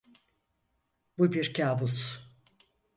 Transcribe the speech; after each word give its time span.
Bu 1.17 1.33
bir 1.33 1.53
kâbus. 1.53 2.23